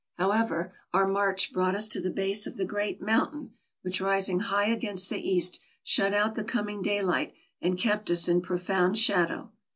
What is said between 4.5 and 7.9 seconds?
against the east, shut out the coming daylight, and